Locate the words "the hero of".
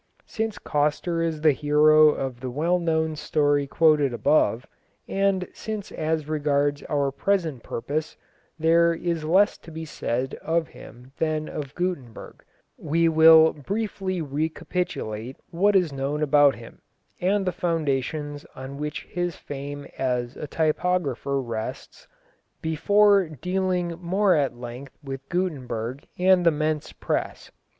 1.41-2.39